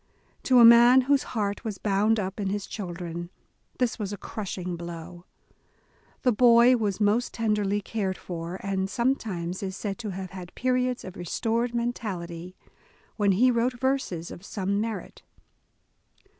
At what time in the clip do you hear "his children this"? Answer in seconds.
2.49-3.99